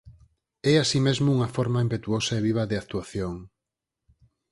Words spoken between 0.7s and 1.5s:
É así mesmo unha